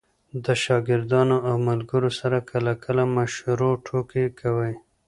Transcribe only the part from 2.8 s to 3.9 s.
کله مشروع